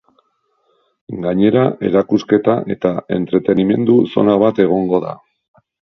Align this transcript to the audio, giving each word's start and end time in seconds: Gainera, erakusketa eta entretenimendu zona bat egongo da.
Gainera, 1.25 1.65
erakusketa 1.89 2.55
eta 2.77 2.95
entretenimendu 3.19 3.99
zona 4.15 4.37
bat 4.45 4.63
egongo 4.65 5.03
da. 5.05 5.13